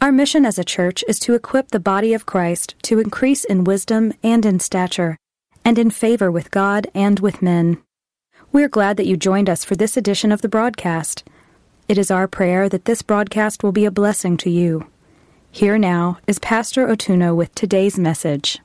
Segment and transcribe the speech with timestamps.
[0.00, 3.64] Our mission as a church is to equip the body of Christ to increase in
[3.64, 5.16] wisdom and in stature,
[5.64, 7.82] and in favor with God and with men.
[8.52, 11.24] We're glad that you joined us for this edition of the broadcast.
[11.88, 14.86] It is our prayer that this broadcast will be a blessing to you.
[15.50, 18.60] Here now is Pastor Otuno with today's message.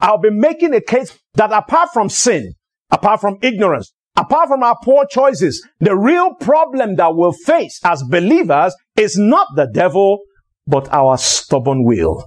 [0.00, 2.54] I'll be making a case that apart from sin,
[2.90, 8.02] apart from ignorance, apart from our poor choices, the real problem that we'll face as
[8.02, 10.18] believers is not the devil,
[10.66, 12.26] but our stubborn will,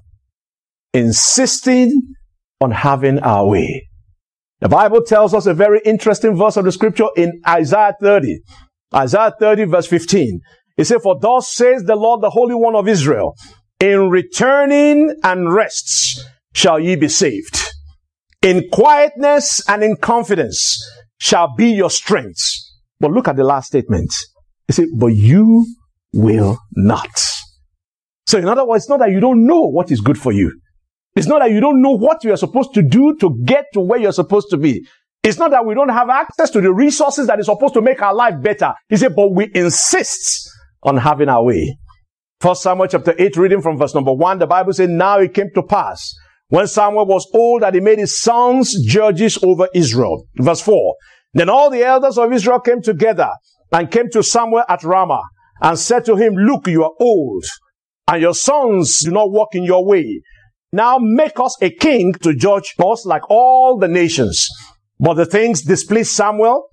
[0.93, 2.13] insisting
[2.61, 3.87] on having our way.
[4.61, 8.39] The Bible tells us a very interesting verse of the scripture in Isaiah 30.
[8.93, 10.41] Isaiah 30 verse 15.
[10.77, 13.35] It says, For thus says the Lord, the Holy One of Israel,
[13.79, 17.71] in returning and rests shall ye be saved.
[18.41, 20.81] In quietness and in confidence
[21.17, 22.41] shall be your strength.
[22.99, 24.13] But look at the last statement.
[24.67, 25.65] He said, but you
[26.13, 27.09] will not.
[28.29, 30.61] So in other words, it's not that you don't know what is good for you.
[31.15, 33.81] It's not that you don't know what you are supposed to do to get to
[33.81, 34.85] where you're supposed to be.
[35.23, 38.03] It's not that we don't have access to the resources that is supposed to make
[38.03, 38.75] our life better.
[38.87, 40.47] He said, but we insist
[40.83, 41.75] on having our way.
[42.39, 45.49] First Samuel chapter 8, reading from verse number 1, the Bible said, Now it came
[45.55, 46.13] to pass
[46.49, 50.27] when Samuel was old that he made his sons judges over Israel.
[50.37, 50.95] Verse 4.
[51.33, 53.31] Then all the elders of Israel came together
[53.71, 55.23] and came to Samuel at Ramah
[55.61, 57.43] and said to him, Look, you are old
[58.09, 60.21] and your sons do not walk in your way.
[60.73, 64.47] Now make us a king to judge us like all the nations.
[64.99, 66.69] But the things displeased Samuel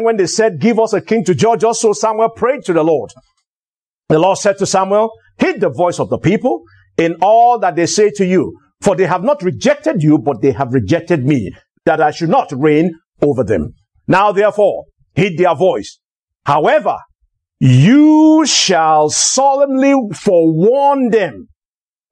[0.00, 1.80] when they said, give us a king to judge us.
[1.80, 3.10] So Samuel prayed to the Lord.
[4.08, 6.62] The Lord said to Samuel, heed the voice of the people
[6.98, 8.58] in all that they say to you.
[8.80, 11.52] For they have not rejected you, but they have rejected me,
[11.84, 13.74] that I should not reign over them.
[14.08, 16.00] Now therefore, heed their voice.
[16.44, 16.96] However,
[17.60, 21.48] you shall solemnly forewarn them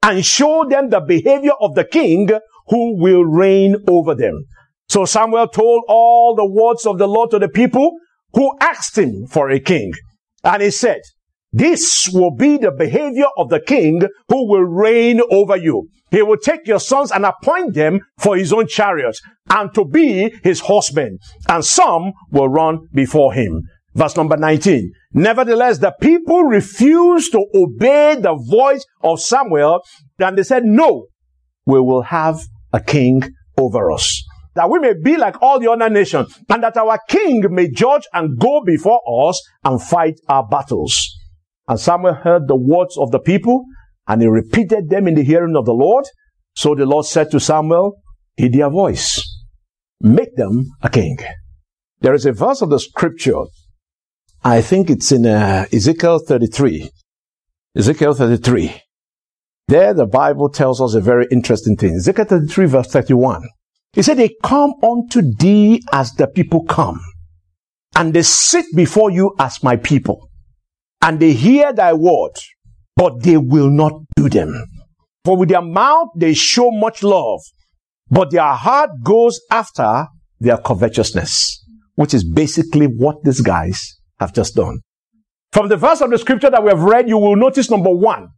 [0.03, 2.29] and show them the behavior of the king
[2.69, 4.45] who will reign over them.
[4.89, 7.93] So Samuel told all the words of the Lord to the people
[8.35, 9.93] who asked him for a king.
[10.45, 11.01] And he said,
[11.51, 15.89] this will be the behavior of the king who will reign over you.
[16.11, 20.35] He will take your sons and appoint them for his own chariots and to be
[20.43, 21.19] his horsemen.
[21.49, 23.63] And some will run before him.
[23.95, 24.93] Verse number 19.
[25.13, 29.81] Nevertheless, the people refused to obey the voice of Samuel
[30.19, 31.07] and they said, no,
[31.67, 32.41] we will have
[32.73, 33.23] a king
[33.57, 34.25] over us.
[34.55, 38.07] That we may be like all the other nations and that our king may judge
[38.13, 41.17] and go before us and fight our battles.
[41.67, 43.65] And Samuel heard the words of the people
[44.07, 46.05] and he repeated them in the hearing of the Lord.
[46.55, 48.01] So the Lord said to Samuel,
[48.37, 49.23] heed their voice.
[50.01, 51.19] Make them a king.
[52.01, 53.45] There is a verse of the scripture.
[54.45, 56.91] I think it's in uh, Ezekiel 33.
[57.77, 58.83] Ezekiel 33.
[59.67, 61.97] There the Bible tells us a very interesting thing.
[61.97, 63.49] Ezekiel 33 verse 31.
[63.95, 67.01] He said, they come unto thee as the people come
[67.97, 70.31] and they sit before you as my people
[71.03, 72.33] and they hear thy word,
[72.97, 74.65] but they will not do them.
[75.25, 77.41] For with their mouth they show much love,
[78.09, 80.07] but their heart goes after
[80.39, 81.65] their covetousness,
[81.97, 84.81] which is basically what these guys have just done.
[85.53, 88.29] From the verse of the scripture that we have read, you will notice number one.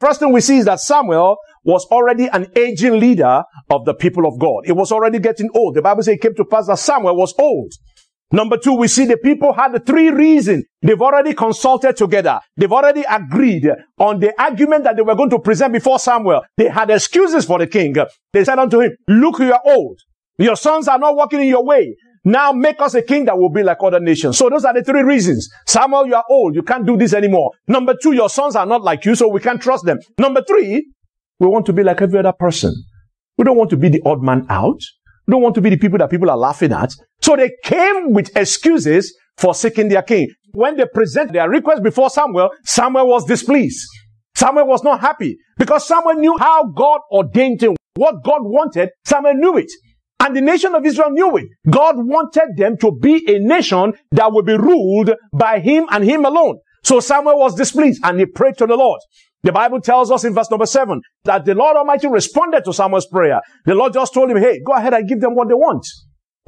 [0.00, 4.26] First thing we see is that Samuel was already an aging leader of the people
[4.26, 4.64] of God.
[4.66, 5.76] It was already getting old.
[5.76, 7.72] The Bible says it came to pass that Samuel was old.
[8.32, 10.64] Number two, we see the people had three reasons.
[10.80, 12.40] They've already consulted together.
[12.56, 16.42] They've already agreed on the argument that they were going to present before Samuel.
[16.56, 17.94] They had excuses for the king.
[18.32, 20.00] They said unto him, look, you are old.
[20.38, 21.94] Your sons are not walking in your way.
[22.24, 24.38] Now make us a king that will be like other nations.
[24.38, 25.48] So those are the three reasons.
[25.66, 26.54] Samuel, you are old.
[26.54, 27.50] You can't do this anymore.
[27.66, 29.98] Number two, your sons are not like you, so we can't trust them.
[30.18, 30.86] Number three,
[31.40, 32.72] we want to be like every other person.
[33.38, 34.80] We don't want to be the odd man out.
[35.26, 36.92] We don't want to be the people that people are laughing at.
[37.20, 40.28] So they came with excuses for seeking their king.
[40.52, 43.84] When they present their request before Samuel, Samuel was displeased.
[44.34, 47.74] Samuel was not happy because Samuel knew how God ordained him.
[47.94, 49.70] What God wanted, Samuel knew it.
[50.22, 51.48] And the nation of Israel knew it.
[51.68, 56.24] God wanted them to be a nation that would be ruled by him and him
[56.24, 56.60] alone.
[56.84, 59.00] So Samuel was displeased and he prayed to the Lord.
[59.42, 63.08] The Bible tells us in verse number seven that the Lord Almighty responded to Samuel's
[63.08, 63.40] prayer.
[63.64, 65.84] The Lord just told him, hey, go ahead and give them what they want.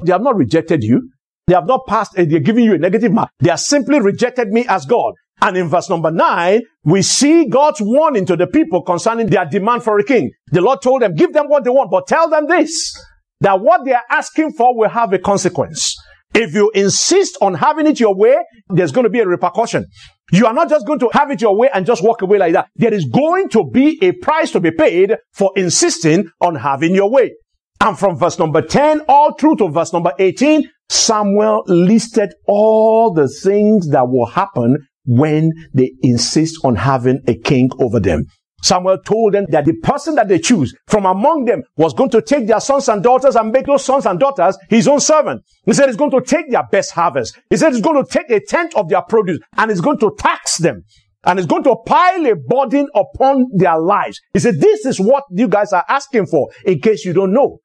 [0.05, 1.09] They have not rejected you.
[1.47, 3.29] They have not passed, eh, they're giving you a negative mark.
[3.39, 5.13] They have simply rejected me as God.
[5.41, 9.83] And in verse number nine, we see God's warning to the people concerning their demand
[9.83, 10.31] for a king.
[10.47, 12.97] The Lord told them, give them what they want, but tell them this,
[13.41, 15.95] that what they are asking for will have a consequence.
[16.33, 18.35] If you insist on having it your way,
[18.69, 19.85] there's going to be a repercussion.
[20.31, 22.53] You are not just going to have it your way and just walk away like
[22.53, 22.67] that.
[22.75, 27.09] There is going to be a price to be paid for insisting on having your
[27.09, 27.31] way.
[27.79, 33.27] And from verse number 10 all through to verse number 18, Samuel listed all the
[33.27, 38.25] things that will happen when they insist on having a king over them.
[38.65, 42.21] Samuel told them that the person that they choose from among them was going to
[42.21, 45.43] take their sons and daughters and make those sons and daughters his own servant.
[45.65, 47.39] He said he's going to take their best harvest.
[47.51, 50.15] He said he's going to take a tenth of their produce and he's going to
[50.17, 50.83] tax them
[51.25, 54.19] and is going to pile a burden upon their lives.
[54.33, 57.59] He said, this is what you guys are asking for in case you don't know.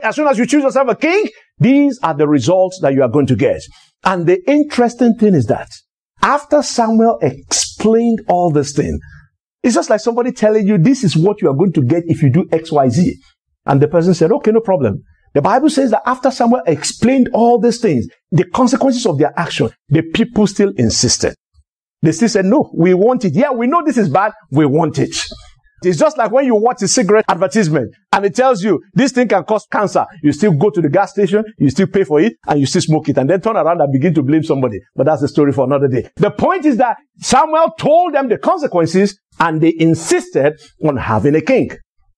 [0.00, 1.26] As soon as you choose yourself a king,
[1.58, 3.60] these are the results that you are going to get.
[4.02, 5.68] And the interesting thing is that
[6.22, 8.98] after Samuel explained all this thing,
[9.62, 12.22] it's just like somebody telling you this is what you are going to get if
[12.22, 13.16] you do X, Y, Z.
[13.66, 15.02] And the person said, okay, no problem.
[15.34, 19.70] The Bible says that after Samuel explained all these things, the consequences of their action,
[19.88, 21.34] the people still insisted.
[22.02, 23.34] They still said, no, we want it.
[23.34, 24.32] Yeah, we know this is bad.
[24.50, 25.14] We want it.
[25.82, 29.28] It's just like when you watch a cigarette advertisement and it tells you this thing
[29.28, 30.04] can cause cancer.
[30.22, 32.82] You still go to the gas station, you still pay for it, and you still
[32.82, 34.78] smoke it, and then turn around and begin to blame somebody.
[34.94, 36.10] But that's a story for another day.
[36.16, 41.40] The point is that Samuel told them the consequences and they insisted on having a
[41.40, 41.70] king.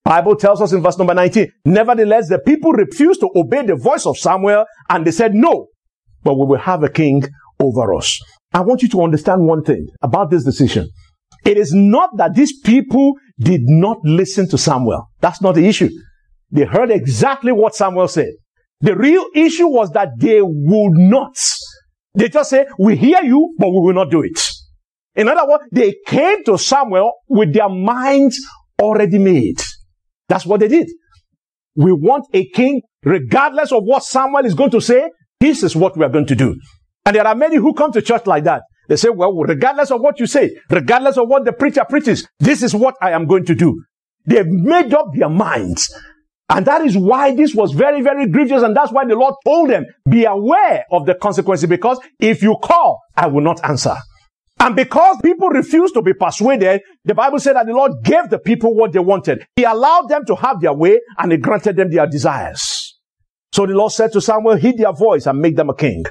[0.05, 4.05] Bible tells us in verse number 19, nevertheless, the people refused to obey the voice
[4.07, 5.69] of Samuel and they said, no,
[6.25, 7.23] but we will have a king
[7.61, 8.21] over us.
[8.53, 10.89] I want you to understand one thing about this decision.
[11.45, 15.09] It is not that these people did not listen to Samuel.
[15.21, 15.91] That's not the issue.
[16.51, 18.33] They heard exactly what Samuel said.
[18.81, 21.37] The real issue was that they would not.
[22.15, 24.39] They just say, we hear you, but we will not do it.
[25.15, 28.39] In other words, they came to Samuel with their minds
[28.81, 29.61] already made.
[30.29, 30.89] That's what they did.
[31.75, 35.11] We want a king, regardless of what Samuel is going to say.
[35.41, 36.57] This is what we are going to do.
[37.05, 38.63] And there are many who come to church like that.
[38.89, 42.63] They say, well, regardless of what you say, regardless of what the preacher preaches, this
[42.63, 43.83] is what I am going to do.
[44.27, 45.93] They've made up their minds.
[46.49, 48.63] And that is why this was very, very grievous.
[48.63, 52.57] And that's why the Lord told them, be aware of the consequences because if you
[52.63, 53.97] call, I will not answer.
[54.61, 58.39] And because people refused to be persuaded, the Bible said that the Lord gave the
[58.39, 59.45] people what they wanted.
[59.57, 62.99] He allowed them to have their way and he granted them their desires.
[63.53, 66.05] So the Lord said to Samuel, heed their voice and make them a king.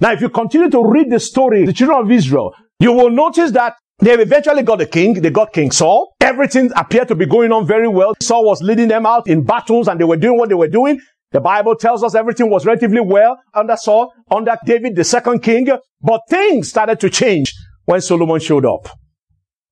[0.00, 3.52] Now, if you continue to read the story, the children of Israel, you will notice
[3.52, 5.14] that they eventually got a king.
[5.14, 6.14] They got King Saul.
[6.20, 8.14] Everything appeared to be going on very well.
[8.20, 11.00] Saul was leading them out in battles and they were doing what they were doing.
[11.30, 15.68] The Bible tells us everything was relatively well under Saul, under David, the second king.
[16.00, 17.52] But things started to change
[17.84, 18.88] when Solomon showed up.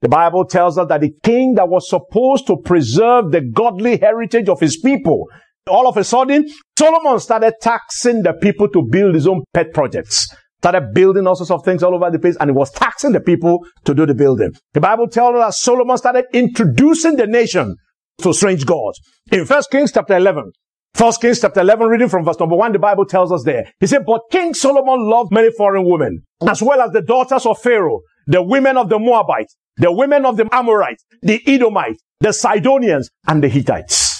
[0.03, 4.49] The Bible tells us that the king that was supposed to preserve the godly heritage
[4.49, 5.27] of his people
[5.69, 6.49] all of a sudden,
[6.79, 10.35] Solomon started taxing the people to build his own pet projects.
[10.59, 13.21] Started building all sorts of things all over the place and he was taxing the
[13.21, 14.53] people to do the building.
[14.75, 17.77] The Bible tells us Solomon started introducing the nation
[18.19, 19.01] to strange gods.
[19.33, 20.53] In First Kings chapter 11,
[20.95, 23.73] First Kings chapter 11, reading from verse number 1, the Bible tells us there.
[23.81, 27.59] He said, But King Solomon loved many foreign women, as well as the daughters of
[27.61, 33.11] Pharaoh, the women of the Moabites, the women of the Amorites, the Edomites, the Sidonians,
[33.27, 34.12] and the Hittites.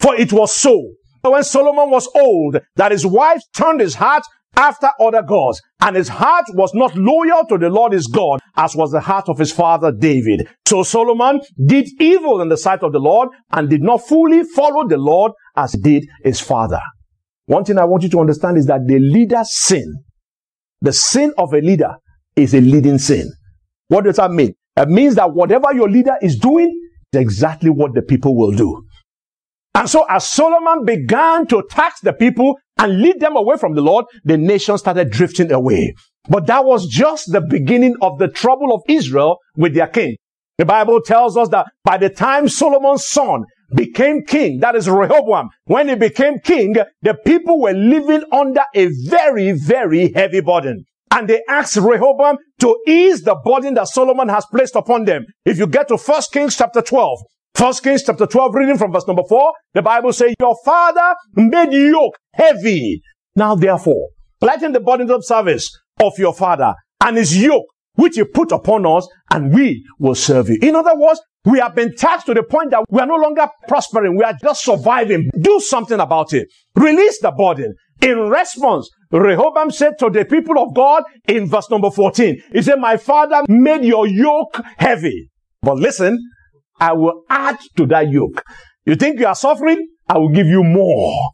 [0.00, 0.92] For it was so
[1.30, 4.22] when Solomon was old that his wife turned his heart
[4.56, 8.74] after other gods, and his heart was not loyal to the Lord his God, as
[8.74, 10.48] was the heart of his father David.
[10.66, 14.88] So Solomon did evil in the sight of the Lord, and did not fully follow
[14.88, 16.80] the Lord as did his father.
[17.44, 19.92] One thing I want you to understand is that the leader's sin,
[20.80, 21.94] the sin of a leader,
[22.34, 23.30] is a leading sin.
[23.88, 24.54] What does that mean?
[24.76, 26.74] It means that whatever your leader is doing
[27.12, 28.85] is exactly what the people will do.
[29.76, 33.82] And so as Solomon began to tax the people and lead them away from the
[33.82, 35.94] Lord, the nation started drifting away.
[36.30, 40.16] But that was just the beginning of the trouble of Israel with their king.
[40.56, 45.50] The Bible tells us that by the time Solomon's son became king, that is Rehoboam,
[45.66, 50.86] when he became king, the people were living under a very, very heavy burden.
[51.10, 55.26] And they asked Rehoboam to ease the burden that Solomon has placed upon them.
[55.44, 57.18] If you get to 1 Kings chapter 12,
[57.56, 61.72] First Kings chapter 12, reading from verse number 4, the Bible says, Your father made
[61.72, 63.00] yoke heavy.
[63.34, 64.10] Now therefore,
[64.42, 68.84] lighten the burden of service of your father and his yoke, which he put upon
[68.84, 70.58] us, and we will serve you.
[70.60, 73.48] In other words, we have been taxed to the point that we are no longer
[73.66, 74.18] prospering.
[74.18, 75.30] We are just surviving.
[75.40, 76.48] Do something about it.
[76.74, 77.74] Release the burden.
[78.02, 82.78] In response, Rehoboam said to the people of God in verse number 14, he said,
[82.78, 85.30] my father made your yoke heavy.
[85.62, 86.18] But listen,
[86.80, 88.42] I will add to that yoke.
[88.84, 89.88] You think you are suffering?
[90.08, 91.30] I will give you more.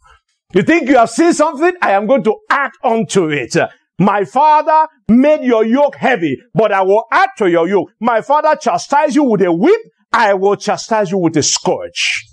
[0.55, 1.73] You think you have seen something?
[1.81, 3.57] I am going to add onto it.
[3.99, 7.91] My father made your yoke heavy, but I will add to your yoke.
[8.01, 9.81] My father chastised you with a whip.
[10.13, 12.25] I will chastise you with a scourge.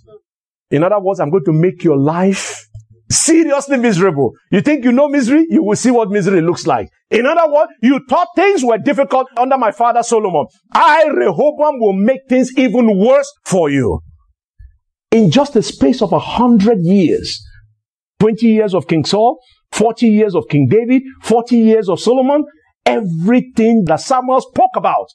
[0.71, 2.68] In other words, I'm going to make your life
[3.09, 4.33] seriously miserable.
[4.51, 5.45] You think you know misery?
[5.49, 6.89] You will see what misery looks like.
[7.09, 10.45] In other words, you thought things were difficult under my father Solomon.
[10.71, 14.01] I, Rehoboam, will make things even worse for you.
[15.11, 17.43] In just a space of a hundred years,
[18.19, 19.39] 20 years of King Saul,
[19.71, 22.43] 40 years of King David, 40 years of Solomon,
[22.85, 25.07] everything that Samuel spoke about,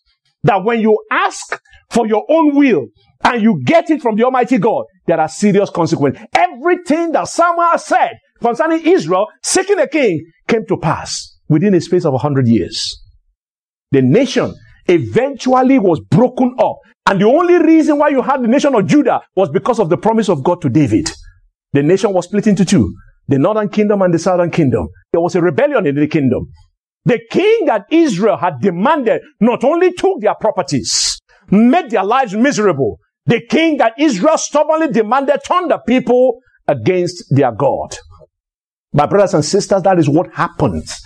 [0.43, 1.61] that when you ask
[1.91, 2.87] for your own will
[3.23, 6.23] and you get it from the Almighty God, there are serious consequences.
[6.65, 12.07] Everything that Samuel said concerning Israel seeking a king came to pass within a space
[12.07, 13.03] of a hundred years.
[13.91, 14.55] The nation
[14.87, 16.79] eventually was broken up.
[17.07, 19.99] And the only reason why you had the nation of Judah was because of the
[19.99, 21.11] promise of God to David.
[21.75, 22.95] The nation was split into two.
[23.29, 24.89] The northern kingdom and the southern kingdom.
[25.13, 26.47] There was a rebellion in the kingdom.
[27.05, 32.99] The king that Israel had demanded not only took their properties, made their lives miserable.
[33.27, 37.97] The king that Israel stubbornly demanded turned the people against their God.
[38.93, 41.01] My brothers and sisters, that is what happens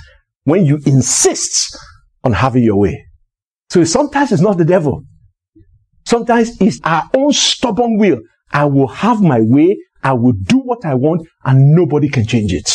[0.45, 1.77] when you insist
[2.25, 3.07] on having your way.
[3.71, 5.03] So sometimes it's not the devil.
[6.05, 8.21] Sometimes it's our own stubborn will.
[8.53, 9.77] I will have my way.
[10.03, 12.71] I will do what I want and nobody can change it.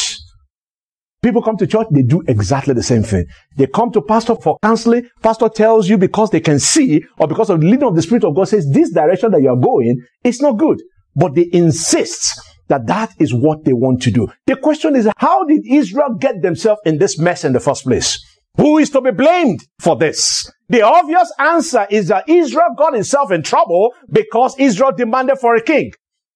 [1.23, 3.25] People come to church, they do exactly the same thing.
[3.55, 5.07] They come to pastor for counseling.
[5.21, 8.25] Pastor tells you because they can see or because of the leading of the Spirit
[8.25, 10.81] of God says this direction that you're going is not good.
[11.15, 14.27] But they insist that that is what they want to do.
[14.47, 18.19] The question is, how did Israel get themselves in this mess in the first place?
[18.57, 20.49] Who is to be blamed for this?
[20.69, 25.61] The obvious answer is that Israel got itself in trouble because Israel demanded for a
[25.61, 25.91] king.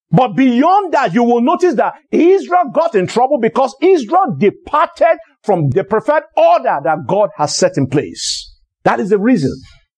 [0.10, 5.70] But beyond that, you will notice that Israel got in trouble because Israel departed from
[5.70, 8.56] the preferred order that God has set in place.
[8.84, 9.52] That is the reason.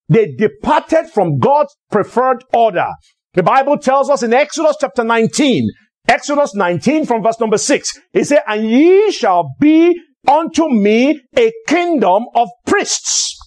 [0.10, 2.88] They departed from God's preferred order.
[3.34, 5.70] The Bible tells us in Exodus chapter 19,
[6.10, 9.98] Exodus 19 from verse number 6, He said, And ye shall be
[10.28, 13.38] unto me a kingdom of priests.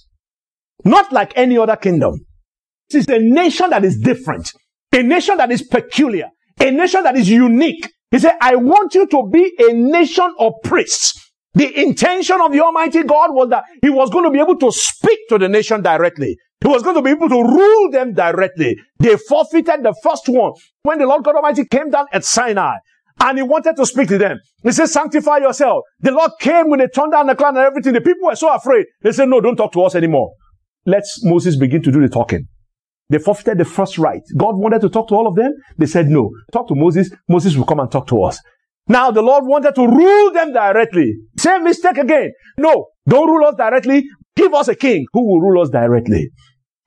[0.84, 2.14] Not like any other kingdom.
[2.88, 4.50] This is a nation that is different.
[4.92, 6.28] A nation that is peculiar
[6.62, 7.90] a nation that is unique.
[8.10, 11.18] He said, I want you to be a nation of priests.
[11.54, 14.70] The intention of the Almighty God was that He was going to be able to
[14.72, 16.36] speak to the nation directly.
[16.62, 18.76] He was going to be able to rule them directly.
[18.98, 20.52] They forfeited the first one
[20.82, 22.76] when the Lord God Almighty came down at Sinai
[23.20, 24.38] and He wanted to speak to them.
[24.62, 25.82] He said, sanctify yourself.
[26.00, 27.94] The Lord came with a thunder and a cloud and everything.
[27.94, 28.86] The people were so afraid.
[29.02, 30.32] They said, no, don't talk to us anymore.
[30.86, 32.46] Let's Moses begin to do the talking.
[33.08, 34.22] They forfeited the first right.
[34.36, 35.52] God wanted to talk to all of them.
[35.76, 36.30] They said no.
[36.52, 37.10] Talk to Moses.
[37.28, 38.40] Moses will come and talk to us.
[38.88, 41.14] Now the Lord wanted to rule them directly.
[41.36, 42.32] Same mistake again.
[42.56, 44.04] No, don't rule us directly.
[44.34, 46.30] Give us a king who will rule us directly.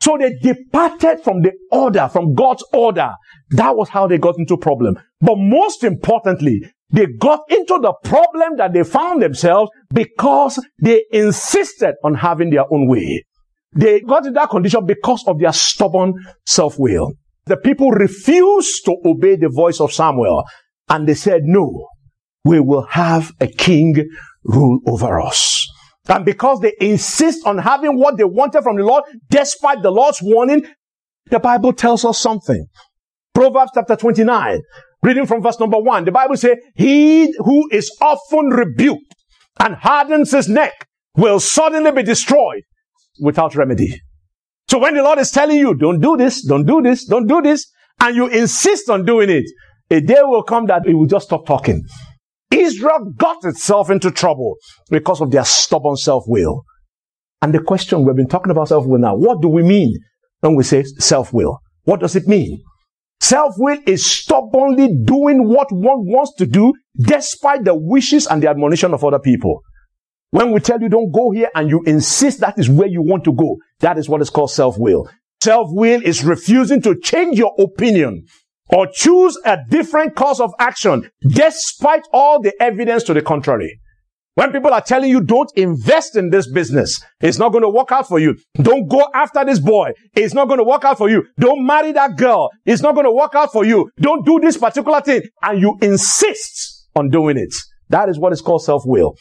[0.06, 3.10] So they departed from the order, from God's order.
[3.50, 5.00] That was how they got into problem.
[5.20, 11.96] But most importantly, they got into the problem that they found themselves because they insisted
[12.04, 13.26] on having their own way.
[13.76, 16.14] They got in that condition because of their stubborn
[16.46, 17.14] self-will.
[17.48, 20.44] The people refused to obey the voice of Samuel
[20.88, 21.88] and they said, no,
[22.44, 24.08] we will have a king
[24.44, 25.68] rule over us.
[26.08, 30.20] And because they insist on having what they wanted from the Lord, despite the Lord's
[30.22, 30.66] warning,
[31.32, 32.68] the Bible tells us something.
[33.34, 34.62] Proverbs chapter 29,
[35.02, 39.14] reading from verse number one, the Bible says, he who is often rebuked
[39.60, 42.62] and hardens his neck will suddenly be destroyed
[43.20, 44.00] without remedy.
[44.70, 47.42] So when the Lord is telling you, don't do this, don't do this, don't do
[47.42, 49.46] this, and you insist on doing it,
[49.90, 51.84] a day will come that it will just stop talking.
[52.52, 54.56] Israel got itself into trouble
[54.90, 56.64] because of their stubborn self-will.
[57.42, 59.94] And the question we've been talking about self-will now, what do we mean
[60.40, 61.60] when we say self-will?
[61.84, 62.64] What does it mean?
[63.20, 68.94] Self-will is stubbornly doing what one wants to do despite the wishes and the admonition
[68.94, 69.62] of other people.
[70.32, 73.24] When we tell you don't go here and you insist that is where you want
[73.26, 75.10] to go, that is what is called self-will.
[75.42, 78.26] Self-will is refusing to change your opinion
[78.70, 83.80] or choose a different course of action despite all the evidence to the contrary.
[84.36, 87.94] When people are telling you don't invest in this business, it's not going to work
[87.94, 88.36] out for you.
[88.56, 89.94] Don't go after this boy.
[90.14, 91.24] It's not going to work out for you.
[91.40, 92.50] Don't marry that girl.
[92.66, 93.90] It's not going to work out for you.
[94.02, 95.22] Don't do this particular thing.
[95.42, 97.54] And you insist on doing it.
[97.88, 99.16] That is what is called self-will.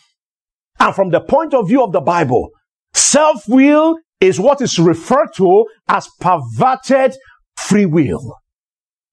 [0.81, 2.51] And from the point of view of the Bible,
[2.95, 7.15] self-will is what is referred to as perverted
[7.57, 8.37] free will.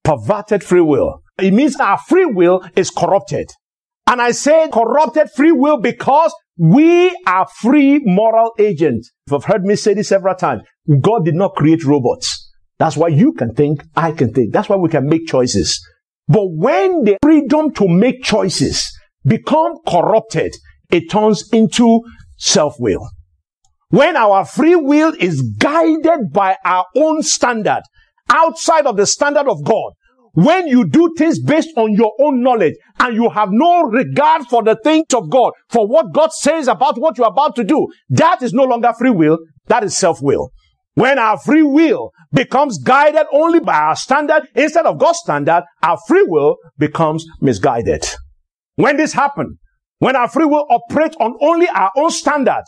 [0.04, 1.22] Perverted free will.
[1.38, 3.50] It means our free will is corrupted.
[4.06, 9.10] And I say corrupted free will because we are free moral agents.
[9.30, 10.62] You've heard me say this several times.
[11.00, 12.50] God did not create robots.
[12.78, 14.52] That's why you can think, I can think.
[14.52, 15.80] That's why we can make choices.
[16.28, 18.90] But when the freedom to make choices
[19.24, 20.52] become corrupted,
[20.90, 22.02] it turns into
[22.36, 23.08] self-will.
[23.88, 27.82] When our free will is guided by our own standard,
[28.32, 29.92] outside of the standard of God,
[30.34, 34.62] when you do things based on your own knowledge and you have no regard for
[34.62, 38.42] the things of God, for what God says about what you're about to do, that
[38.42, 39.38] is no longer free will.
[39.66, 40.50] That is self-will.
[40.94, 45.98] When our free will becomes guided only by our standard instead of God's standard, our
[46.06, 48.04] free will becomes misguided.
[48.76, 49.58] When this happens,
[49.98, 52.64] when our free will operates on only our own standard,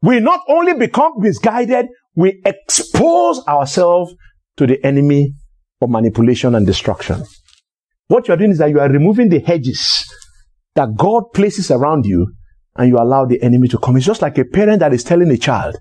[0.00, 4.14] we not only become misguided, we expose ourselves
[4.60, 5.32] to the enemy
[5.78, 7.24] for manipulation and destruction.
[8.08, 10.04] What you are doing is that you are removing the hedges
[10.74, 12.34] that God places around you
[12.76, 13.96] and you allow the enemy to come.
[13.96, 15.78] It's just like a parent that is telling a child,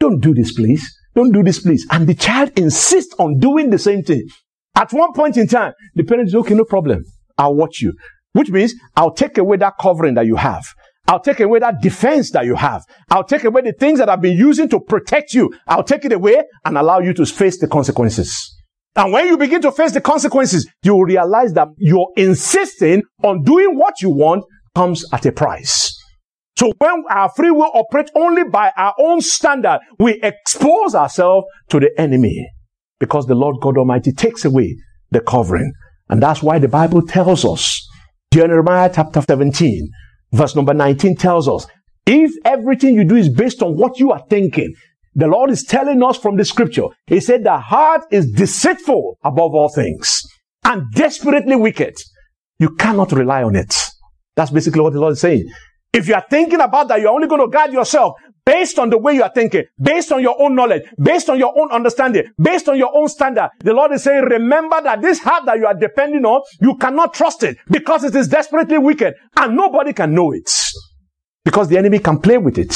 [0.00, 0.82] don't do this, please.
[1.14, 1.86] Don't do this, please.
[1.90, 4.26] And the child insists on doing the same thing.
[4.74, 7.04] At one point in time, the parent is okay, no problem.
[7.36, 7.92] I'll watch you.
[8.32, 10.64] Which means I'll take away that covering that you have.
[11.12, 12.86] I'll take away that defense that you have.
[13.10, 15.52] I'll take away the things that I've been using to protect you.
[15.68, 18.58] I'll take it away and allow you to face the consequences.
[18.96, 23.42] And when you begin to face the consequences, you will realize that you're insisting on
[23.42, 25.94] doing what you want comes at a price.
[26.58, 31.78] So when our free will operates only by our own standard, we expose ourselves to
[31.78, 32.50] the enemy
[33.00, 34.78] because the Lord God Almighty takes away
[35.10, 35.74] the covering.
[36.08, 37.86] And that's why the Bible tells us,
[38.32, 39.90] Jeremiah chapter 17,
[40.32, 41.66] verse number 19 tells us,
[42.06, 44.74] if everything you do is based on what you are thinking,
[45.14, 46.86] the Lord is telling us from the scripture.
[47.06, 50.22] He said the heart is deceitful above all things
[50.64, 51.94] and desperately wicked.
[52.58, 53.74] You cannot rely on it.
[54.36, 55.48] That's basically what the Lord is saying.
[55.92, 58.98] If you are thinking about that, you're only going to guide yourself based on the
[58.98, 62.68] way you are thinking, based on your own knowledge, based on your own understanding, based
[62.68, 63.50] on your own standard.
[63.60, 67.14] The Lord is saying, remember that this heart that you are depending on, you cannot
[67.14, 70.50] trust it because it is desperately wicked and nobody can know it
[71.44, 72.74] because the enemy can play with it.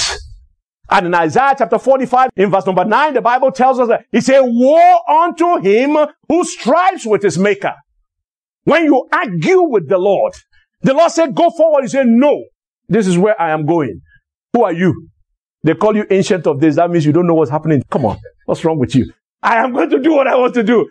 [0.88, 4.20] And in Isaiah chapter 45, in verse number 9, the Bible tells us that he
[4.20, 5.96] said, Woe unto him
[6.28, 7.74] who strives with his maker.
[8.64, 10.34] When you argue with the Lord,
[10.82, 11.82] the Lord said, Go forward.
[11.82, 12.44] He said, No,
[12.88, 14.00] this is where I am going.
[14.52, 15.08] Who are you?
[15.66, 16.76] They call you ancient of days.
[16.76, 17.82] That means you don't know what's happening.
[17.90, 18.18] Come on.
[18.44, 19.12] What's wrong with you?
[19.42, 20.88] I am going to do what I want to do.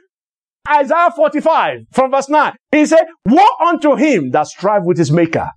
[0.70, 2.54] Isaiah 45 from verse 9.
[2.74, 5.50] He said, Woe unto him that strive with his maker.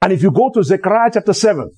[0.00, 1.68] And if you go to Zechariah chapter 7,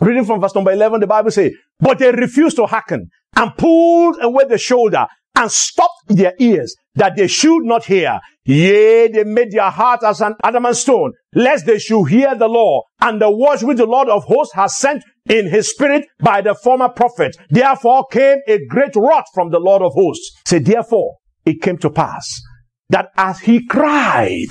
[0.00, 4.16] Reading from verse number 11, the Bible says, But they refused to hearken and pulled
[4.20, 8.20] away the shoulder and stopped their ears that they should not hear.
[8.44, 12.82] Yea, they made their heart as an adamant stone, lest they should hear the law
[13.00, 16.54] and the words which the Lord of hosts has sent in his spirit by the
[16.54, 17.36] former prophet.
[17.48, 20.32] Therefore came a great wrath from the Lord of hosts.
[20.44, 22.40] Say, therefore, it came to pass
[22.90, 24.48] that as he cried,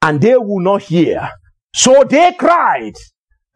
[0.00, 1.28] and they will not hear,
[1.74, 2.94] so they cried,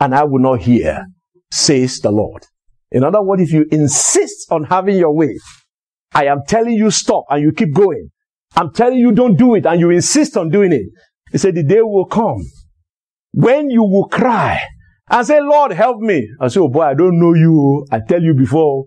[0.00, 1.06] and I will not hear,
[1.50, 2.44] says the Lord.
[2.92, 5.38] In other words, if you insist on having your way,
[6.12, 8.10] I am telling you stop and you keep going.
[8.54, 10.86] I'm telling you don't do it and you insist on doing it.
[11.32, 12.38] He said the day will come
[13.32, 14.60] when you will cry
[15.10, 16.28] and say, Lord, help me.
[16.40, 17.86] I say, oh boy, I don't know you.
[17.90, 18.86] I tell you before.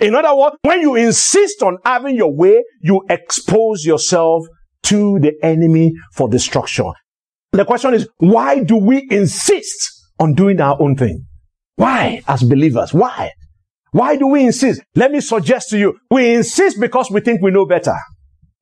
[0.00, 4.44] In other words, when you insist on having your way, you expose yourself
[4.84, 6.92] to the enemy for destruction.
[7.52, 11.26] The question is, why do we insist on doing our own thing.
[11.76, 12.94] Why, as believers?
[12.94, 13.32] Why?
[13.94, 14.82] Why do we insist?
[14.96, 17.94] Let me suggest to you, we insist because we think we know better.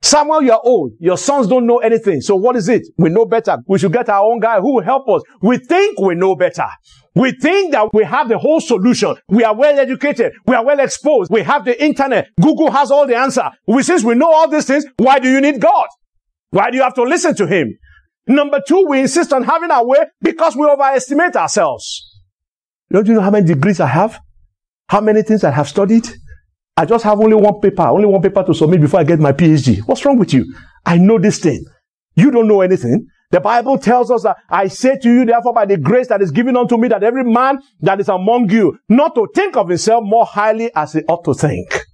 [0.02, 0.92] Samuel, you're old.
[1.00, 2.20] Your sons don't know anything.
[2.20, 2.82] So what is it?
[2.98, 3.56] We know better.
[3.66, 5.22] We should get our own guy who will help us.
[5.40, 6.66] We think we know better.
[7.14, 9.16] We think that we have the whole solution.
[9.26, 10.34] We are well educated.
[10.46, 11.30] We are well exposed.
[11.32, 12.28] We have the internet.
[12.38, 13.48] Google has all the answer.
[13.66, 15.86] We, since we know all these things, why do you need God?
[16.50, 17.78] Why do you have to listen to Him?
[18.26, 22.20] Number two, we insist on having our way because we overestimate ourselves.
[22.92, 24.20] Don't you know how many degrees I have?
[24.92, 26.06] How many things I have studied?
[26.76, 29.32] I just have only one paper, only one paper to submit before I get my
[29.32, 29.78] PhD.
[29.86, 30.54] What's wrong with you?
[30.84, 31.64] I know this thing.
[32.14, 33.06] You don't know anything.
[33.30, 36.30] The Bible tells us that I say to you, therefore, by the grace that is
[36.30, 40.04] given unto me, that every man that is among you, not to think of himself
[40.04, 41.86] more highly as he ought to think.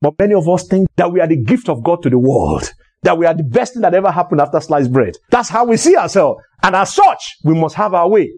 [0.00, 2.72] But many of us think that we are the gift of God to the world.
[3.04, 5.14] That we are the best thing that ever happened after sliced bread.
[5.30, 6.42] That's how we see ourselves.
[6.60, 8.32] And as such, we must have our way.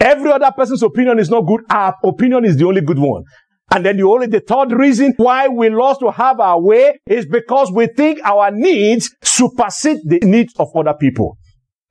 [0.00, 1.62] Every other person's opinion is not good.
[1.70, 3.24] Our opinion is the only good one.
[3.70, 7.26] And then the only, the third reason why we lost to have our way is
[7.26, 11.36] because we think our needs supersede the needs of other people.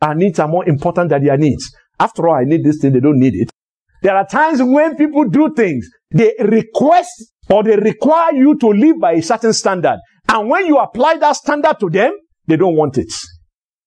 [0.01, 1.71] Our needs are more important than their needs.
[1.99, 3.51] After all, I need this thing, they don't need it.
[4.01, 8.99] There are times when people do things, they request or they require you to live
[8.99, 9.99] by a certain standard.
[10.29, 12.13] And when you apply that standard to them,
[12.45, 13.11] they don't want it.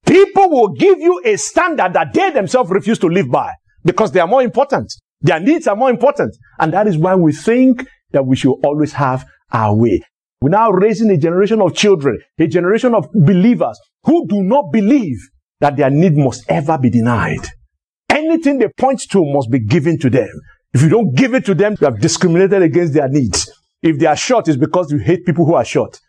[0.06, 3.52] People will give you a standard that they themselves refuse to live by
[3.84, 4.92] because they are more important.
[5.20, 6.36] Their needs are more important.
[6.58, 10.00] And that is why we think that we should always have our way.
[10.40, 15.18] We're now raising a generation of children, a generation of believers who do not believe
[15.60, 17.46] that their need must ever be denied.
[18.08, 20.28] Anything they point to must be given to them.
[20.72, 23.50] If you don't give it to them, you have discriminated against their needs.
[23.82, 26.00] If they are short, it's because you hate people who are short.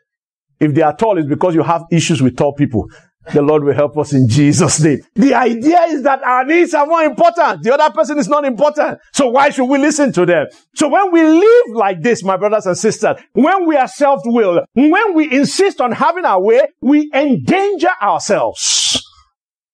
[0.60, 2.88] If they are tall, it's because you have issues with tall people.
[3.34, 5.00] The Lord will help us in Jesus' name.
[5.14, 7.64] The idea is that our needs are more important.
[7.64, 9.00] The other person is not important.
[9.14, 10.48] So why should we listen to them?
[10.74, 15.14] So when we live like this, my brothers and sisters, when we are self-willed, when
[15.14, 19.04] we insist on having our way, we endanger ourselves.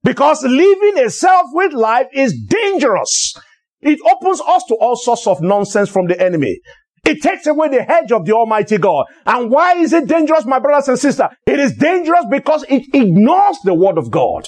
[0.04, 3.34] Because living a self-willed life is dangerous.
[3.80, 6.60] It opens us to all sorts of nonsense from the enemy.
[7.08, 9.06] It takes away the hedge of the Almighty God.
[9.26, 11.30] And why is it dangerous, my brothers and sisters?
[11.46, 14.46] It is dangerous because it ignores the Word of God.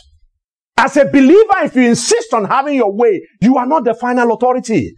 [0.76, 4.34] As a believer, if you insist on having your way, you are not the final
[4.34, 4.94] authority.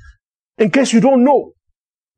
[0.57, 1.53] In case you don't know.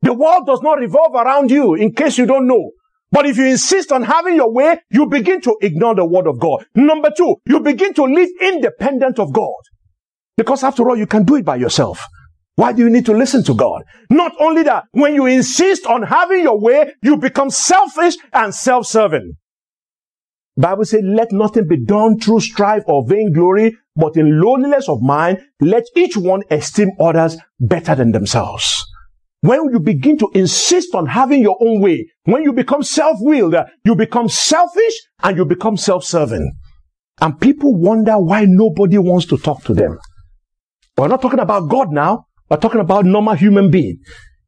[0.02, 2.72] The world does not revolve around you, in case you don't know.
[3.12, 6.40] But if you insist on having your way, you begin to ignore the word of
[6.40, 6.66] God.
[6.74, 9.60] Number two, you begin to live independent of God.
[10.38, 12.06] Because after all, you can do it by yourself.
[12.56, 13.84] Why do you need to listen to God?
[14.10, 19.34] Not only that, when you insist on having your way, you become selfish and self-serving.
[20.56, 25.40] Bible says, let nothing be done through strife or vainglory, but in lowliness of mind,
[25.60, 28.86] let each one esteem others better than themselves.
[29.42, 33.96] When you begin to insist on having your own way, when you become self-willed, you
[33.96, 36.54] become selfish and you become self-serving.
[37.20, 39.98] And people wonder why nobody wants to talk to them.
[40.96, 42.28] We're not talking about God now.
[42.50, 44.00] We're talking about normal human being.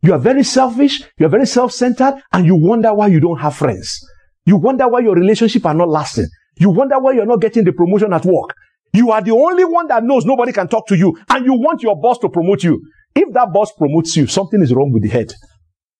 [0.01, 3.55] You are very selfish, you are very self-centered, and you wonder why you don't have
[3.55, 3.99] friends.
[4.45, 6.27] You wonder why your relationship are not lasting.
[6.59, 8.55] You wonder why you're not getting the promotion at work.
[8.93, 11.81] You are the only one that knows nobody can talk to you, and you want
[11.81, 12.81] your boss to promote you.
[13.15, 15.33] If that boss promotes you, something is wrong with the head.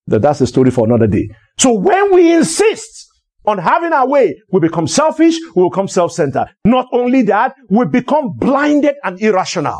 [0.07, 1.27] That That's a story for another day.
[1.57, 3.07] So when we insist
[3.45, 6.47] on having our way, we become selfish, we become self-centered.
[6.63, 9.79] Not only that, we become blinded and irrational.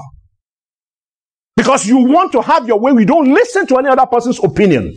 [1.56, 2.92] Because you want to have your way.
[2.92, 4.94] We don't listen to any other person's opinion.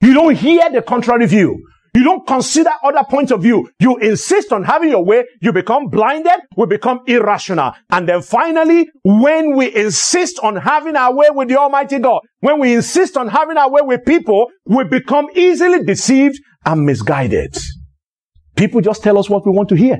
[0.00, 1.62] You don't hear the contrary view.
[1.94, 3.68] You don't consider other points of view.
[3.80, 5.24] You insist on having your way.
[5.42, 6.38] You become blinded.
[6.56, 7.72] We become irrational.
[7.90, 12.60] And then finally, when we insist on having our way with the Almighty God, when
[12.60, 17.56] we insist on having our way with people, we become easily deceived and misguided.
[18.54, 19.98] People just tell us what we want to hear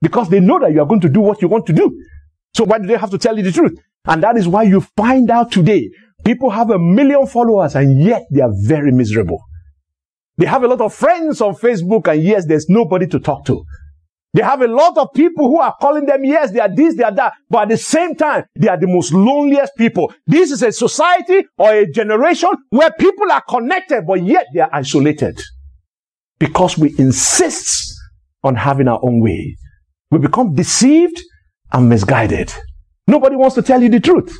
[0.00, 2.02] because they know that you are going to do what you want to do.
[2.54, 3.78] So why do they have to tell you the truth?
[4.04, 5.90] And that is why you find out today
[6.24, 9.40] people have a million followers and yet they are very miserable.
[10.38, 13.64] They have a lot of friends on Facebook and yes, there's nobody to talk to.
[14.34, 17.02] They have a lot of people who are calling them, yes, they are this, they
[17.02, 20.12] are that, but at the same time, they are the most loneliest people.
[20.26, 24.70] This is a society or a generation where people are connected, but yet they are
[24.72, 25.38] isolated.
[26.38, 27.94] Because we insist
[28.42, 29.56] on having our own way.
[30.10, 31.20] We become deceived
[31.70, 32.52] and misguided.
[33.06, 34.36] Nobody wants to tell you the truth.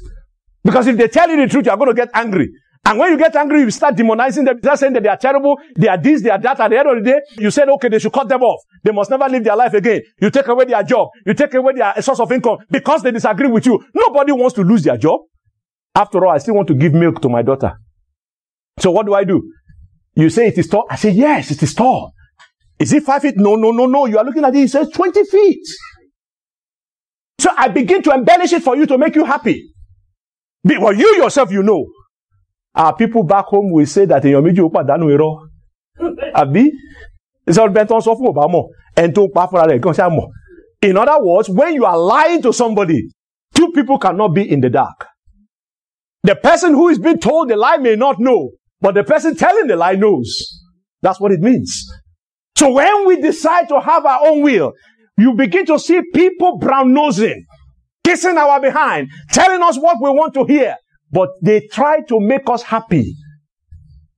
[0.65, 2.51] Because if they tell you the truth, you are going to get angry.
[2.85, 5.57] And when you get angry, you start demonizing them, start saying that they are terrible,
[5.77, 6.59] they are this, they are that.
[6.59, 8.61] At the end of the day, you said, okay, they should cut them off.
[8.83, 10.03] They must never live their life again.
[10.21, 11.09] You take away their job.
[11.25, 13.85] You take away their source of income because they disagree with you.
[13.95, 15.21] Nobody wants to lose their job.
[15.95, 17.73] After all, I still want to give milk to my daughter.
[18.81, 19.53] So what do I do?
[20.15, 20.85] You say it is tall.
[20.91, 22.13] I say, yes, it is tall.
[22.79, 23.37] Is it five feet?
[23.37, 24.07] No, no, no, no.
[24.07, 24.65] You are looking at it.
[24.65, 25.67] It says 20 feet.
[27.41, 29.73] So I begin to embellish it for you to make you happy.
[30.65, 31.87] But you yourself, you know.
[32.75, 35.49] Our people back home will say that èèyàn méjì ó pàdánù irọ́.
[36.35, 36.71] Àbí?
[37.49, 38.61] Ìṣòro bẹ́ẹ̀ tó ń sọ fún Obama
[38.97, 39.47] ẹni tó ń pa
[40.09, 40.29] mọ̀.
[40.83, 43.09] In other words, when you are lying to somebody,
[43.55, 45.07] two people cannot be in the dark.
[46.25, 49.69] The person who is being told the lie may not know, but the person telling
[49.69, 50.61] the lie knows.
[51.01, 51.89] That's what it means.
[52.57, 54.73] So when we decide to have our own will,
[55.23, 57.45] you begin to see people brown nosing,
[58.05, 60.77] kissing our behind, telling us what we want to hear.
[61.11, 63.15] But they try to make us happy.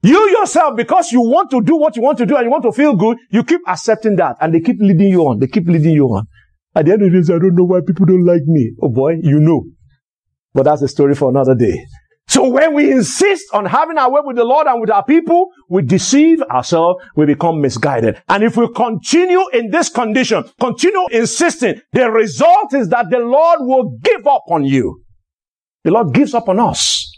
[0.03, 2.65] You yourself, because you want to do what you want to do and you want
[2.65, 5.39] to feel good, you keep accepting that and they keep leading you on.
[5.39, 6.27] They keep leading you on.
[6.75, 8.73] At the end of the day, I don't know why people don't like me.
[8.83, 9.65] Oh boy, you know.
[10.53, 11.87] But that's a story for another day.
[12.27, 15.51] So when we insist on having our way with the Lord and with our people,
[15.69, 18.21] we deceive ourselves, we become misguided.
[18.29, 23.59] And if we continue in this condition, continue insisting, the result is that the Lord
[23.61, 25.03] will give up on you.
[25.85, 27.11] The Lord gives up on us.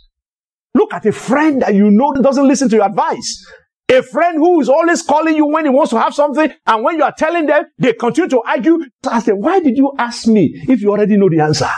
[0.75, 3.47] Look at a friend that you know that doesn't listen to your advice.
[3.89, 6.97] A friend who is always calling you when he wants to have something, and when
[6.97, 8.85] you are telling them, they continue to argue.
[9.09, 11.71] Ask them, why did you ask me if you already know the answer?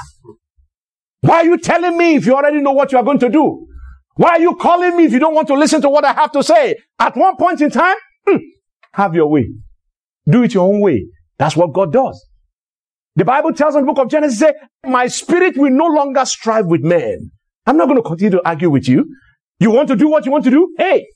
[1.20, 3.66] Why are you telling me if you already know what you are going to do?
[4.14, 6.32] Why are you calling me if you don't want to listen to what I have
[6.32, 6.76] to say?
[6.98, 8.38] At one point in time, hmm,
[8.92, 9.48] have your way.
[10.28, 11.06] Do it your own way.
[11.38, 12.24] That's what God does.
[13.16, 14.52] The Bible tells in the book of Genesis, say,
[14.86, 17.30] my spirit will no longer strive with men.
[17.66, 19.06] I'm not going to continue to argue with you.
[19.60, 20.74] You want to do what you want to do?
[20.78, 21.06] Hey,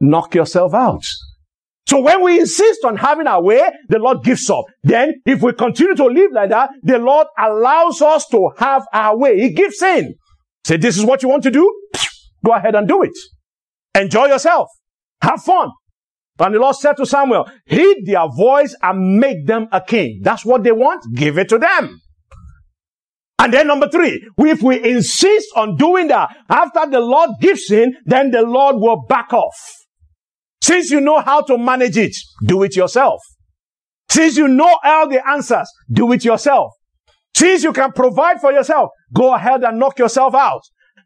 [0.00, 1.04] knock yourself out.
[1.86, 4.64] So when we insist on having our way, the Lord gives up.
[4.82, 9.16] Then if we continue to live like that, the Lord allows us to have our
[9.16, 9.38] way.
[9.38, 10.14] He gives in.
[10.66, 11.70] Say, this is what you want to do?
[12.44, 13.12] Go ahead and do it.
[13.94, 14.68] Enjoy yourself.
[15.22, 15.70] Have fun.
[16.38, 20.20] And the Lord said to Samuel, heed their voice and make them a king.
[20.22, 21.04] That's what they want.
[21.14, 22.00] Give it to them.
[23.38, 27.94] And then number three, if we insist on doing that, after the Lord gives in,
[28.06, 29.83] then the Lord will back off.
[30.64, 33.20] Since you know how to manage it, do it yourself.
[34.08, 36.72] Since you know all the answers, do it yourself.
[37.36, 40.62] Since you can provide for yourself, go ahead and knock yourself out.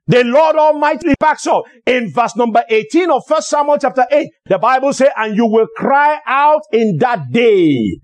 [0.07, 1.65] The Lord Almighty backs up.
[1.87, 5.67] In verse number 18 of 1 Samuel chapter 8, the Bible says, and you will
[5.77, 7.99] cry out in that day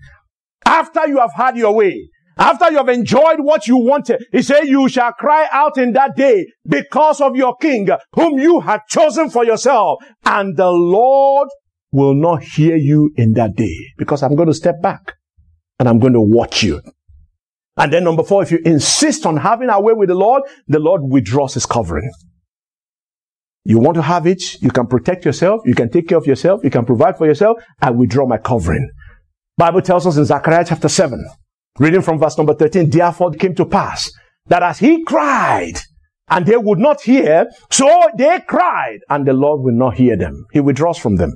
[0.67, 2.11] after you have had your way.
[2.37, 6.17] After you have enjoyed what you wanted, he said, you shall cry out in that
[6.17, 10.03] day because of your king, whom you had chosen for yourself.
[10.25, 11.49] And the Lord
[11.93, 15.15] will not hear you in that day because I'm going to step back
[15.79, 16.81] and I'm going to watch you.
[17.77, 20.79] And then number four, if you insist on having our way with the Lord, the
[20.79, 22.11] Lord withdraws his covering.
[23.65, 26.63] You want to have it, you can protect yourself, you can take care of yourself,
[26.63, 28.91] you can provide for yourself, I withdraw my covering.
[29.57, 31.25] Bible tells us in Zechariah chapter 7,
[31.79, 34.11] Reading from verse number 13, therefore it came to pass
[34.47, 35.75] that as he cried,
[36.29, 40.47] and they would not hear, so they cried, and the Lord will not hear them.
[40.53, 41.35] He withdraws from them.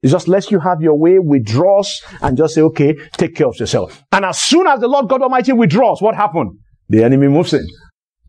[0.00, 3.58] He just lets you have your way, withdraws, and just say, okay, take care of
[3.60, 4.02] yourself.
[4.10, 6.58] And as soon as the Lord God Almighty withdraws, what happened?
[6.88, 7.64] The enemy moves in.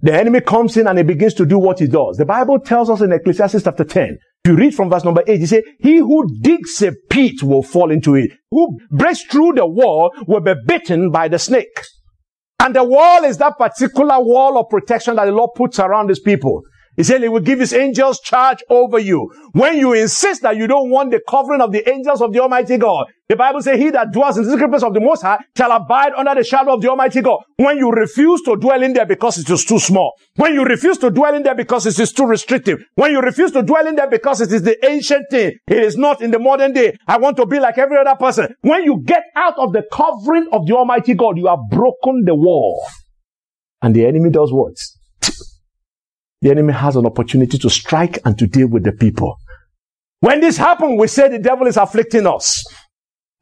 [0.01, 2.17] The enemy comes in and he begins to do what he does.
[2.17, 5.45] The Bible tells us in Ecclesiastes chapter 10 you read from verse number 8, he
[5.45, 8.31] said, He who digs a pit will fall into it.
[8.51, 11.81] Who breaks through the wall will be bitten by the snake.
[12.59, 16.19] And the wall is that particular wall of protection that the Lord puts around his
[16.19, 16.61] people.
[16.95, 19.31] He said he will give his angels charge over you.
[19.53, 22.77] When you insist that you don't want the covering of the angels of the Almighty
[22.77, 25.39] God, the Bible says he that dwells in the secret place of the Most High
[25.57, 27.39] shall abide under the shadow of the Almighty God.
[27.55, 30.97] When you refuse to dwell in there because it is too small, when you refuse
[30.99, 33.95] to dwell in there because it is too restrictive, when you refuse to dwell in
[33.95, 36.95] there because it is the ancient thing, it is not in the modern day.
[37.07, 38.53] I want to be like every other person.
[38.61, 42.35] When you get out of the covering of the Almighty God, you have broken the
[42.35, 42.85] wall.
[43.81, 44.75] And the enemy does what?
[46.43, 49.39] The enemy has an opportunity to strike and to deal with the people.
[50.19, 52.63] When this happens, we say the devil is afflicting us.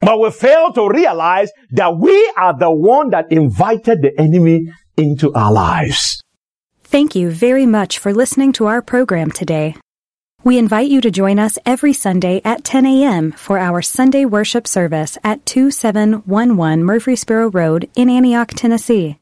[0.00, 5.32] But we fail to realize that we are the one that invited the enemy into
[5.34, 6.22] our lives.
[6.84, 9.74] Thank you very much for listening to our program today.
[10.44, 13.32] We invite you to join us every Sunday at 10 a.m.
[13.32, 19.21] for our Sunday worship service at 2711 Murfreesboro Road in Antioch, Tennessee.